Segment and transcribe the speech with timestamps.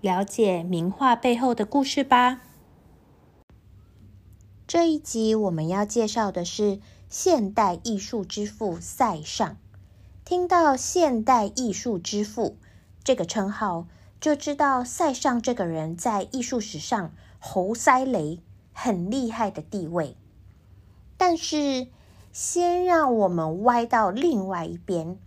[0.00, 2.40] 了解名画背后的故事吧。
[4.66, 9.58] 这一集我们要介绍的是现代艺术之父塞尚。
[10.24, 12.56] 听到“现代艺术之父”
[13.04, 13.86] 这个称号，
[14.18, 18.40] 就知道塞尚这个人在艺术史上猴塞雷
[18.72, 20.16] 很厉害的地位。
[21.18, 21.88] 但是，
[22.32, 25.18] 先让我们歪到另外一边，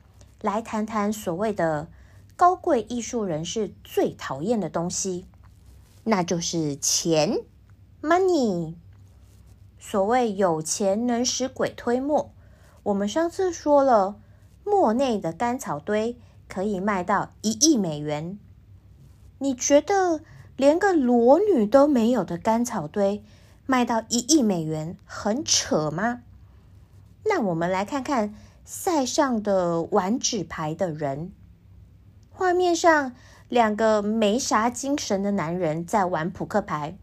[0.42, 1.90] 来谈谈所谓的。
[2.36, 5.26] 高贵艺术人士最讨厌的东西，
[6.04, 7.40] 那就是钱
[8.02, 8.76] ，money。
[9.78, 12.32] 所谓有钱能使鬼推磨。
[12.84, 14.20] 我们上次说了，
[14.64, 16.18] 莫内的干草堆
[16.48, 18.40] 可以卖到一亿美元。
[19.40, 20.22] 你觉得
[20.56, 23.24] 连个裸女都没有的干草堆
[23.66, 26.24] 卖到一亿美元很扯吗？
[27.26, 28.34] 那我们来看看
[28.66, 31.32] 塞上的玩纸牌的人。
[32.36, 33.14] 画面上，
[33.48, 36.98] 两个没啥精神的男人在玩扑克牌。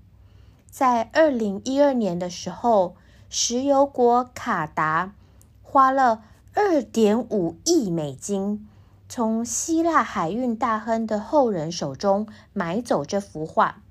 [0.69, 2.97] 在二零一二年的时候，
[3.29, 5.15] 石油国卡达
[5.63, 8.69] 花了二点五亿美金，
[9.09, 13.85] 从希腊海运大亨的后人手中买走这幅画。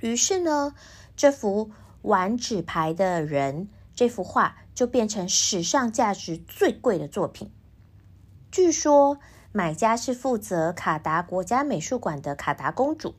[0.00, 0.74] 于是呢，
[1.16, 1.70] 这幅
[2.02, 7.50] 玩纸牌的人这幅画就变成史上价值最贵的作品。
[8.50, 9.18] 据说。
[9.58, 13.16] 买家是负责卡达国家美术馆的卡达公主，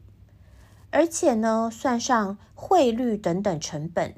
[0.89, 4.15] 而且呢，算上汇率等等成本，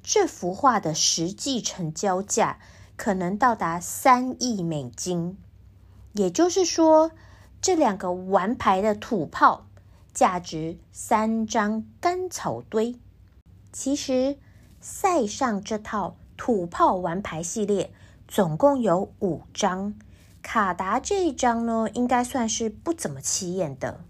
[0.00, 2.60] 这幅画的实际成交价
[2.94, 5.36] 可能到达三亿美金。
[6.12, 7.10] 也就是说，
[7.60, 9.66] 这两个玩牌的土炮
[10.14, 13.00] 价值三张干草堆。
[13.72, 14.38] 其实，
[14.80, 17.92] 塞上这套土炮玩牌系列
[18.28, 19.94] 总共有五张。
[20.50, 24.00] 卡达这一张呢，应该算是不怎么起眼的。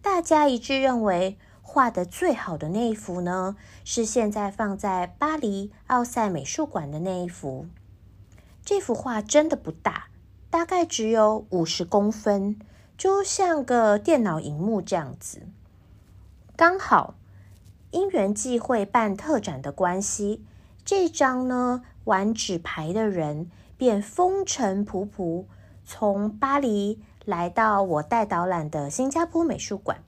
[0.00, 7.66] 大家一致认为，画的最好的那一幅呢，是现在放在巴黎奥赛美术馆的那一幅。
[8.64, 10.06] 这幅画真的不大，
[10.50, 12.60] 大概只有五十公分，
[12.96, 15.48] 就像个电脑荧幕这样子。
[16.54, 17.16] 刚好
[17.90, 20.44] 因缘际会办特展的关系，
[20.84, 23.50] 这张呢玩纸牌的人。
[23.78, 25.44] 便风尘仆仆
[25.86, 30.02] 从巴黎来到我带导览的新加坡美术馆。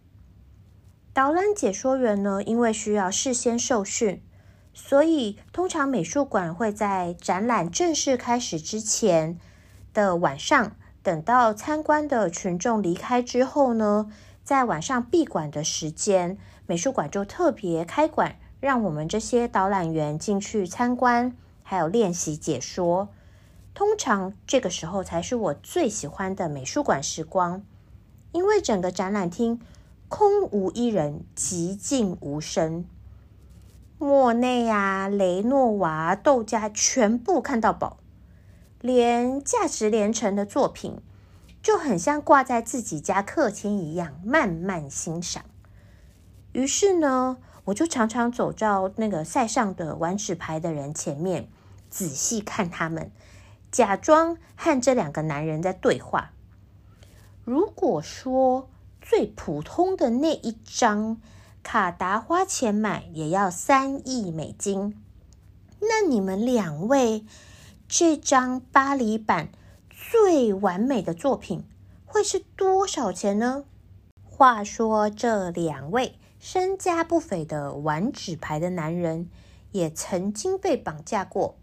[1.15, 4.21] 导览解说员呢，因为需要事先受训，
[4.75, 9.39] 所以通常美术馆会在展览正式开始之前
[9.95, 14.11] 的晚上，等到参观的群众离开之后呢，
[14.43, 23.09] 在晚上闭馆的时间，美术馆就特别开馆，让我们这些导览员进去参观，还有练习解说。
[23.79, 27.63] 通常这个时候才是我最喜欢的美术馆时光，
[28.33, 29.61] 因为整个展览厅
[30.09, 32.85] 空无一人，寂静无声。
[33.97, 37.99] 莫内啊、雷诺瓦、窦加全部看到宝，
[38.81, 41.01] 连价值连城的作品
[41.63, 45.45] 就很像挂在自己家客厅一样，慢慢欣赏。
[46.51, 51.49] 于是呢，我就常常走到那个塞上的玩纸牌的人前面，
[51.89, 53.13] 仔细看他们。
[53.71, 56.33] 假装和这两个男人在对话。
[57.45, 58.69] 如果说
[59.01, 61.21] 最普通的那一张
[61.63, 65.03] 卡达花钱买也要三亿美金，
[65.81, 67.25] 那你们两位
[67.87, 69.49] 这张巴黎版
[69.91, 71.65] 最完美的作品
[72.05, 73.65] 会是多少钱呢？
[74.25, 79.29] 话说，这两位身家不菲的玩纸牌的男人
[79.73, 81.57] 也曾经被绑架过，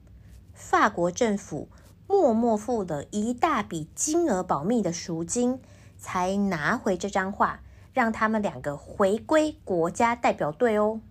[0.54, 1.70] 法国政府。
[2.08, 5.60] 默默付了一大笔金额保密的赎金，
[5.98, 7.62] 才拿回这张画，
[7.94, 11.02] 让他们两个回归国家代表队哦。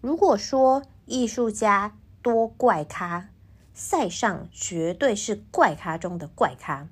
[0.00, 3.28] 如果说艺术家多怪咖，
[3.72, 6.88] 塞尚绝对是怪咖中的怪咖。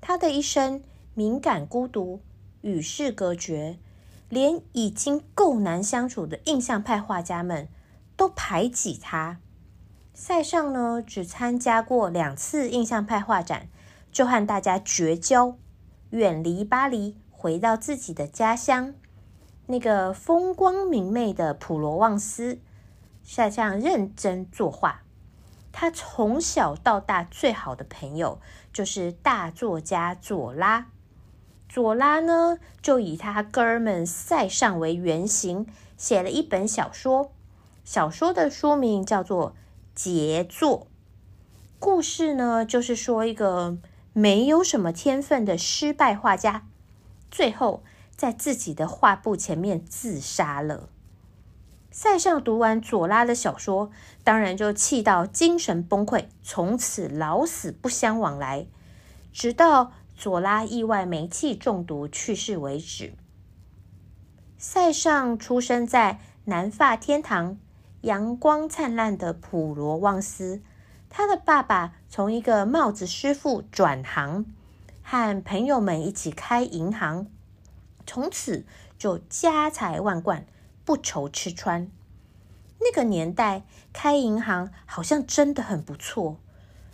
[0.00, 0.82] 他的一生
[1.14, 2.20] 敏感、孤独、
[2.60, 3.78] 与世隔绝，
[4.28, 7.68] 连已经够难相处的印象派画家们
[8.16, 9.38] 都排挤他。
[10.18, 13.68] 塞尚呢，只参加过两次印象派画展，
[14.10, 15.58] 就和大家绝交，
[16.08, 18.94] 远离巴黎，回到自己的家乡。
[19.66, 22.58] 那个风光明媚的普罗旺斯，
[23.22, 25.02] 塞尚认真作画。
[25.70, 28.40] 他从小到大最好的朋友
[28.72, 30.86] 就是大作家左拉。
[31.68, 35.66] 左拉呢，就以他哥们塞尚为原型，
[35.98, 37.32] 写了一本小说。
[37.84, 39.50] 小说的书名叫做
[39.96, 40.80] 《杰作》。
[41.78, 43.78] 故事呢，就是说一个
[44.12, 46.66] 没有什么天分的失败画家，
[47.30, 47.82] 最后
[48.14, 50.90] 在自己的画布前面自杀了。
[51.90, 53.90] 塞尚读完左拉的小说，
[54.22, 58.66] 当然就气到精神崩溃，从此老死不相往来，
[59.32, 63.14] 直到左拉意外煤气中毒去世为止。
[64.58, 67.56] 塞尚出生在南法天堂、
[68.06, 70.62] 阳光灿烂的普罗旺斯，
[71.10, 74.46] 他的爸爸从一个帽子师傅转行，
[75.02, 77.26] 和朋友们一起开银行，
[78.06, 78.64] 从此
[78.96, 80.46] 就家财万贯。
[80.84, 81.90] 不愁吃穿，
[82.78, 86.38] 那个年代开银行好像真的很不错，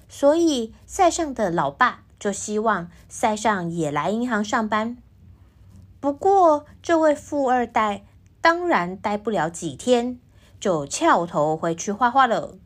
[0.08, 4.96] 所以塞尚的老爸就希望塞尚也来银行上班。
[6.00, 8.06] 不过，这位富二代
[8.40, 10.18] 当然待不了几天，
[10.62, 12.56] 就翘头回去画画了。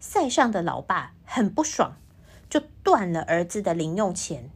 [0.00, 1.92] 塞尚的老爸很不爽，
[2.50, 4.50] 就断了儿子的零用钱。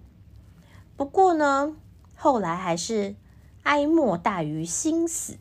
[0.96, 1.76] 不过呢，
[2.16, 3.14] 后来还是
[3.62, 5.38] 哀莫大于心死。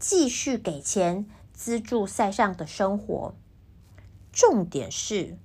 [0.00, 3.36] 继续给钱资助塞尚的生活。
[4.32, 5.38] 重点是，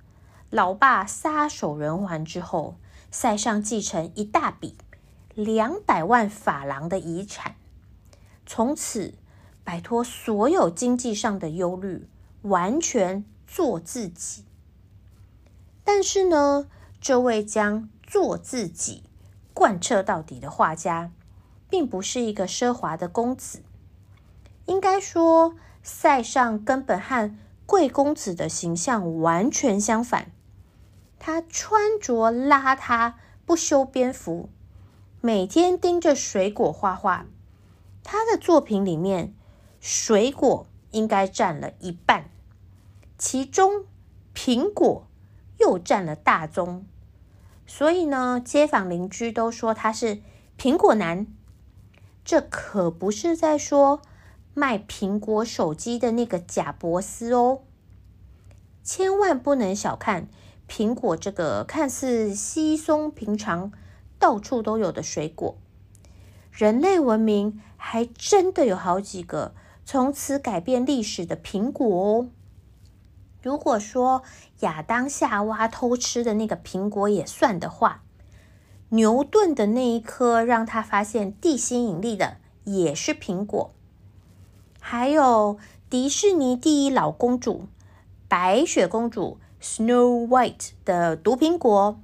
[0.50, 2.74] 老爸撒手人寰之后，
[3.12, 4.76] 塞尚继承一大笔
[5.32, 7.54] 两百万法郎的遗产，
[8.44, 9.14] 从此
[9.68, 12.08] 摆脱所有经济上的忧虑，
[12.40, 14.46] 完全做自己。
[15.84, 16.70] 但是呢，
[17.02, 19.02] 这位将做自己
[19.52, 21.12] 贯彻到底的画家，
[21.68, 23.62] 并不是一个奢华的公子。
[24.64, 27.36] 应该说，塞尚根本和
[27.66, 30.32] 贵公子的形象完全相反。
[31.18, 33.12] 他穿着邋遢，
[33.44, 34.48] 不修边幅，
[35.20, 37.26] 每天盯着水果画画。
[38.02, 39.34] 他的作品里面，
[39.80, 42.30] 水果应该占了一半，
[43.16, 43.84] 其中
[44.34, 45.06] 苹果
[45.58, 46.84] 又占了大宗。
[47.66, 50.20] 所以呢，街坊邻居都说他是
[50.58, 51.26] 苹果男。
[52.24, 54.02] 这可不是在说。
[54.54, 57.60] 卖苹果手机的那个贾伯斯哦，
[58.82, 60.26] 千万不能小看
[60.68, 63.70] 苹果这个看似稀松平常、
[64.18, 65.56] 到处都有的水果。
[66.50, 69.54] 人类文明还真的有好几个
[69.90, 72.28] 从此改变历史的苹果哦。
[73.40, 74.22] 如果说
[74.60, 78.02] 亚当夏娃偷吃的那个苹果也算的话，
[78.90, 83.72] 牛顿的那一颗让他发现地心引力的也是苹果。
[84.78, 85.56] 还有
[85.88, 87.66] 迪士尼第一老公主
[88.28, 91.98] 白雪公主 Snow White 的毒苹果，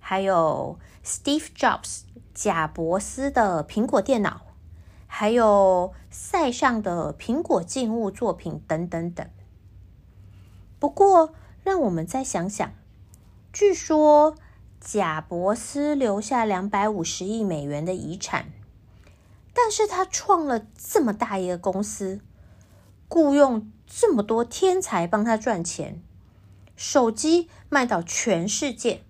[0.00, 2.00] 还有 Steve Jobs
[2.34, 4.47] 贾伯斯的苹果电脑，
[5.08, 9.28] 还有塞尚的苹果静物作品等等等。
[10.78, 11.34] 不过，
[11.64, 12.72] 让我们再想想，
[13.52, 14.36] 据说
[14.80, 18.52] 贾伯斯留下两百五十亿美元的遗产。
[19.52, 22.20] 但是他创了这么大一个公司，
[23.08, 26.00] 雇佣这么多天才帮他赚钱，
[26.76, 29.02] 手机卖到全世界，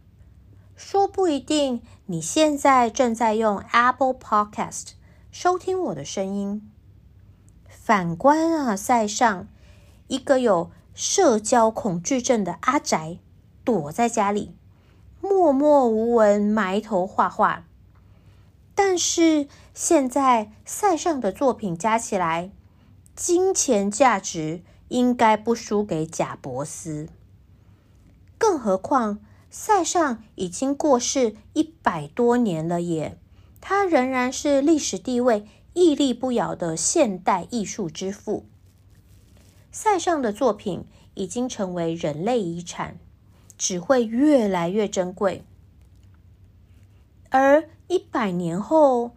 [0.75, 4.93] 说不一定你现在正在用 Apple Podcast
[5.31, 6.71] 收听我的声音。
[7.69, 9.49] 反观啊，塞尚
[10.07, 13.19] 一个有社交恐惧症的阿宅，
[13.65, 14.57] 躲在家里
[15.21, 17.67] 默默无闻，埋头画画。
[18.75, 22.51] 但是现在塞尚的作品加起来，
[23.15, 27.09] 金钱价值应该不输给贾伯斯。
[28.39, 29.19] 更何况
[29.51, 33.19] 塞尚已经过世一百多年了，耶，
[33.71, 38.47] 他仍然是历史地位屹立不摇的现代艺术之父。
[39.71, 42.99] 塞尚的作品已经成为人类遗产，
[43.59, 45.45] 只会越来越珍贵，
[47.29, 47.69] 而。
[47.89, 49.13] 一百年后，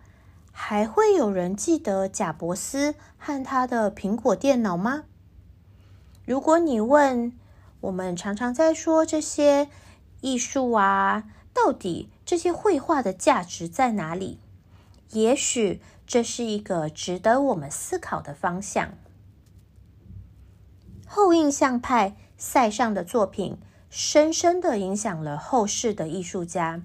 [0.52, 5.06] 还会有人记得贾伯斯和他的苹果电脑吗？
[6.26, 7.32] 如果你问，
[7.80, 9.70] 我们常常在说这些
[10.20, 14.40] 艺术啊，到底这些绘画的价值在哪里？
[15.10, 18.94] 也许这是一个值得我们思考的方向。
[21.06, 23.58] 后印象派塞尚的作品，
[23.90, 26.82] 深深的影响了后世的艺术家。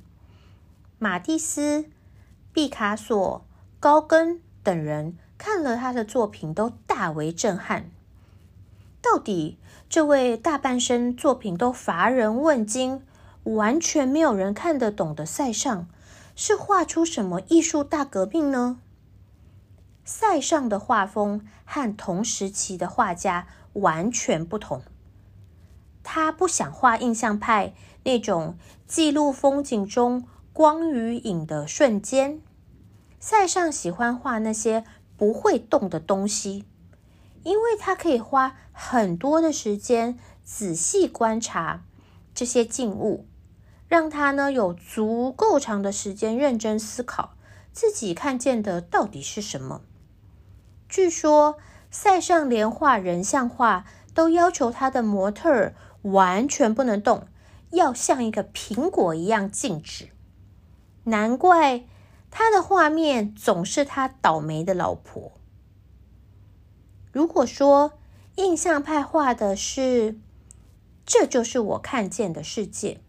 [0.98, 1.88] 马蒂斯、
[2.52, 3.46] 毕卡索、
[3.78, 7.88] 高更等人看了他的作品都大为震撼。
[9.00, 13.00] 到底这位大半生作品都乏人问津、
[13.46, 15.86] 完全没有人看得懂的塞尚，
[16.34, 18.80] 是画出什么艺术大革命呢？
[20.04, 24.82] 塞尚的画风和同时期的画家完全不同。
[26.02, 32.40] 他不想画印象派那种记录风景中光与影的瞬间，
[33.20, 34.84] 塞尚喜欢画那些
[35.16, 36.64] 不会动的东西，
[37.44, 41.84] 因为他可以花很多的时间仔细观察
[42.34, 43.26] 这些静物，
[43.88, 47.36] 让他呢有足够长的时间认真思考
[47.72, 49.82] 自己看见的到底是什么。
[50.88, 51.58] 据说
[51.90, 55.74] 塞尚连画人像画都要求他的模特儿。
[56.02, 57.26] 完全不能动，
[57.70, 60.10] 要像一个苹果一样静止。
[61.02, 61.84] 难怪
[62.30, 65.32] 他的画面总是他倒霉的老婆。
[67.10, 67.98] 如果说
[68.36, 70.16] 印象派画的是
[71.04, 73.00] 这就是我看见的世界，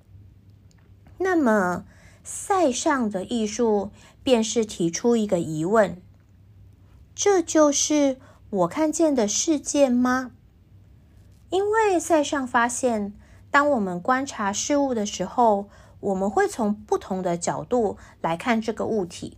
[1.19, 1.85] 那么
[2.23, 3.91] 塞尚的艺术
[4.23, 6.01] 便是提出一个疑问：
[7.15, 8.17] 这就是
[8.49, 10.31] 我看见的世界吗？
[11.49, 13.13] 因为塞尚发现，
[13.49, 15.69] 当我们观察事物的时候，
[16.01, 19.37] 我们会从不同的角度来看这个物体。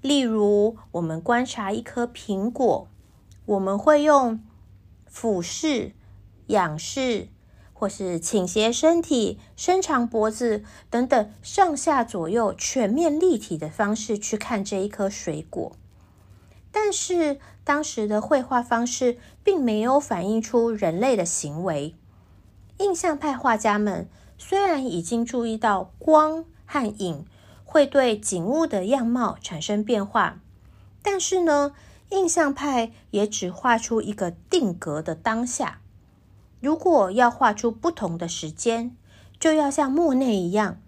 [0.00, 2.88] 例如，我们观察一颗苹果，
[3.46, 4.40] 我们会用
[5.06, 5.92] 俯视、
[6.48, 7.28] 仰视，
[7.82, 15.72] 或是倾斜身体、伸长脖子等等上下左右全面立体的方式去看这一颗水果。
[16.70, 21.96] 但是当时的绘画方式并没有反映出人类的行为。
[22.78, 24.08] 印象派画家们
[24.38, 27.26] 虽然已经注意到光和影
[27.64, 30.38] 会对景物的样貌产生变化，
[31.02, 31.72] 但是呢，
[32.10, 35.80] 印象派也只画出一个定格的当下。
[36.62, 38.96] 如果要画出不同的时间，
[39.40, 40.80] 就要像莫内一样，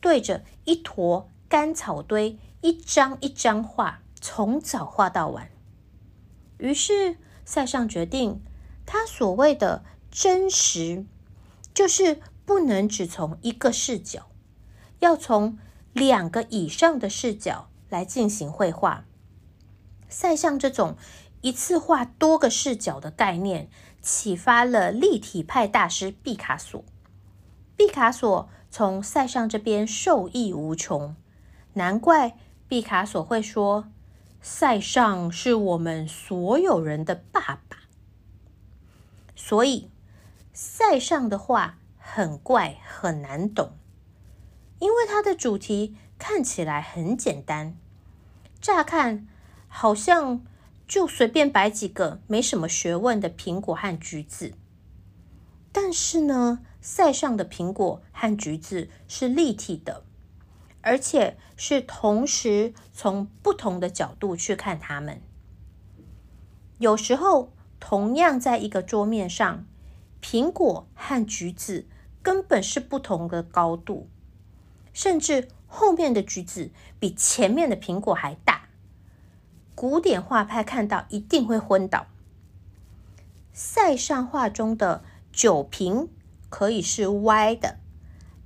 [0.00, 4.02] 对着一坨干草堆，一张一张画。
[4.18, 5.50] 从早画到晚，
[6.58, 8.42] 于是塞尚决定，
[8.84, 11.06] 他所谓的真实，
[11.72, 14.26] 就是不能只从一个视角，
[14.98, 15.58] 要从
[15.92, 19.04] 两个以上的视角来进行绘画。
[20.08, 20.96] 塞尚这种
[21.42, 23.70] 一次画多个视角的概念，
[24.06, 26.84] 启发了立体派大师毕卡索。
[27.76, 31.16] 毕卡索从塞尚这边受益无穷，
[31.72, 33.88] 难怪毕卡索会说。
[34.40, 37.78] 塞尚是我们所有人的爸爸，
[39.34, 39.90] 所以
[40.52, 43.72] 塞尚的画很怪很难懂，
[44.78, 47.76] 因为它的主题看起来很简单，
[48.60, 49.26] 乍看
[49.66, 50.44] 好像
[50.86, 54.52] 就随便摆几个没什么学问的苹果和橘子，
[55.72, 60.04] 但是呢，塞上的苹果和橘子是立体的。
[60.82, 65.20] 而且是同时从不同的角度去看它们。
[66.78, 69.66] 有时候，同样在一个桌面上，
[70.22, 71.88] 苹果和橘子
[72.22, 74.08] 根本是不同的高度，
[74.92, 78.55] 甚至后面的橘子比前面的苹果还大。
[79.76, 82.06] 古典画派看到一定会昏倒。
[83.52, 86.08] 塞尚画中的酒瓶
[86.48, 87.76] 可以是歪的。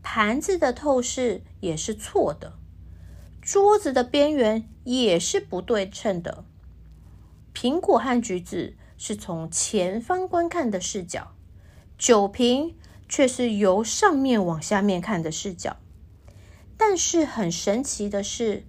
[0.03, 2.55] 盘子的透视也是错的，
[3.41, 6.45] 桌子的边缘也是不对称的。
[7.55, 11.33] 苹果和橘子是从前方观看的视角，
[11.99, 12.75] 酒瓶
[13.09, 15.77] 却是由上面往下面看的视角。
[16.77, 18.65] 但是很神奇的是，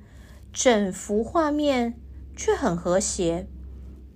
[0.51, 1.97] 整幅画面
[2.35, 3.47] 却很和谐，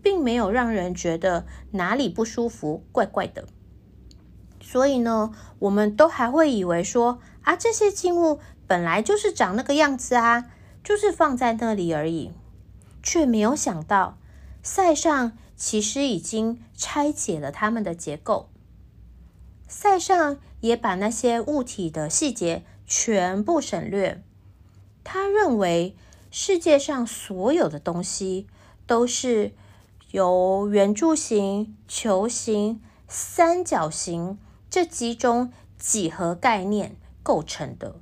[0.01, 3.47] 并没有让人觉得哪里不舒服、怪怪的。
[4.61, 10.45] 所以呢，我们都还会以为说啊，这些静物本来就是长那个样子啊，
[10.83, 12.31] 就是放在那里而已，
[13.03, 14.17] 却没有想到
[14.63, 18.49] 塞尚其实已经拆解了它们的结构。
[19.67, 24.23] 塞尚也把那些物体的细节全部省略。
[25.03, 25.95] 他认为
[26.37, 28.45] 世界上所有的东西
[28.85, 29.53] 都是
[30.11, 34.37] 由圆柱形、球形、三角形。
[34.69, 37.95] 这几种几何概念构成的，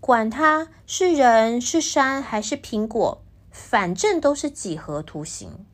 [0.00, 5.64] 管它是人、是山还是苹果，反正都是几何图形。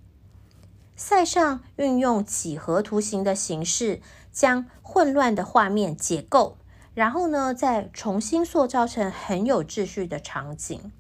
[0.94, 6.58] 塞尚运用几何图形的形式，将混乱的画面解构，
[6.92, 10.92] 然后呢，再重新塑造成很有秩序的场景。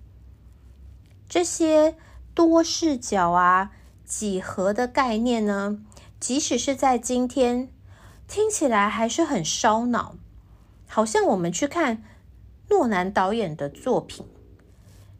[1.30, 1.96] 这些
[2.34, 3.70] 多视角啊、
[4.04, 5.80] 几何的概念呢，
[6.18, 7.70] 即使是在今天，
[8.26, 10.16] 听起来还是很烧脑。
[10.88, 12.02] 好像我们去看
[12.68, 14.26] 诺兰导演的作品，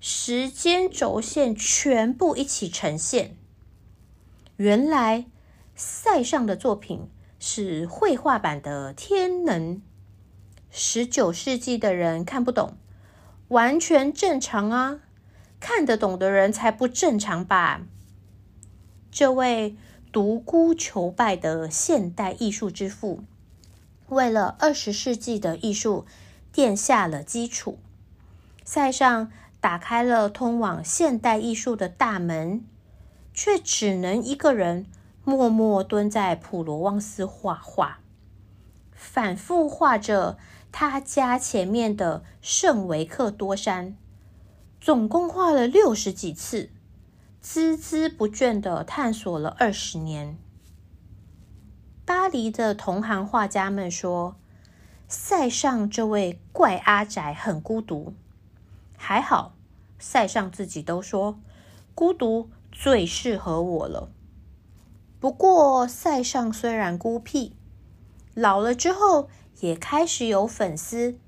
[0.01, 3.37] 时间轴线全部一起呈现。
[4.57, 5.27] 原来
[5.77, 9.77] 塞尚的作品是绘画版的《天能》，
[10.73, 12.77] 十九世纪的人看不懂，
[13.47, 15.03] 完全正常啊。
[15.61, 17.83] 看得懂的人才不正常吧？
[19.13, 19.77] 这位
[20.11, 23.23] 独孤求败的现代艺术之父，
[24.09, 26.07] 为了二十世纪的艺术
[26.53, 27.79] 奠下了基础。
[28.65, 32.65] 塞尚打开了通往现代艺术的大门，
[33.35, 34.87] 却只能一个人
[35.25, 38.01] 默默蹲在普罗旺斯画画，
[38.93, 40.39] 反复画着
[40.73, 43.97] 他家前面的圣维克多山。
[44.81, 46.71] 总共画了六十几次，
[47.45, 50.39] 孜孜不倦的探索了二十年。
[52.07, 54.37] 巴黎的同行画家们说，
[55.07, 58.15] 塞尚这位怪阿宅很孤独。
[58.97, 59.53] 还好，
[59.99, 61.39] 塞尚自己都说，
[61.95, 64.11] 孤独最适合我了。
[65.21, 67.55] 不过，塞尚虽然孤僻，
[68.33, 69.29] 老了之后
[69.61, 71.19] 也开始有粉丝。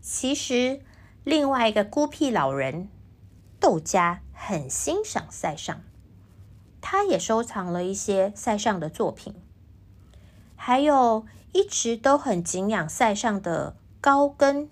[0.00, 0.82] 其实。
[1.22, 2.88] 另外一个孤僻老人
[3.60, 5.82] 窦家很欣赏塞尚，
[6.80, 9.34] 他也收藏了一些塞尚的作品，
[10.56, 14.70] 还有一直都很敬仰塞尚的高更，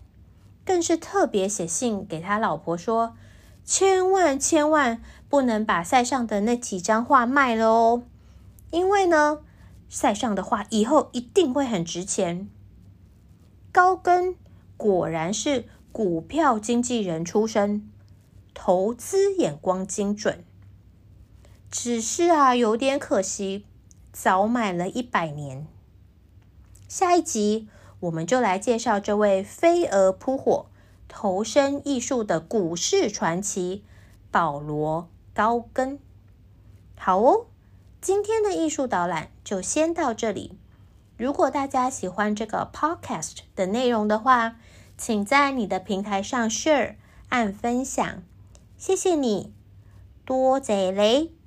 [0.64, 3.14] 更是特别写信给他老婆说
[3.62, 8.02] ：“千万千万不能把塞尚的那几张画卖了哦，
[8.70, 9.42] 因为呢，
[9.90, 12.48] 塞尚的画以后一定会很值钱。”
[13.70, 14.34] 高更
[14.78, 15.66] 果然是。
[15.90, 17.88] 股票经纪人出身，
[18.54, 20.44] 投资眼光精准，
[21.70, 23.64] 只是啊，有点可惜，
[24.12, 25.66] 早买了一百年。
[26.86, 27.68] 下一集
[28.00, 30.66] 我们就来介绍这位飞蛾扑火、
[31.08, 33.84] 投身艺术的股市传奇
[34.30, 35.98] 保罗高更。
[36.96, 37.46] 好哦，
[38.00, 40.58] 今天的艺术导览就先到这里。
[41.16, 44.56] 如果大家喜欢这个 podcast 的内容的话，
[44.98, 46.96] 请在你的平台上 share
[47.28, 48.22] 按分享，
[48.76, 49.52] 谢谢你，
[50.24, 51.37] 多谢嘞。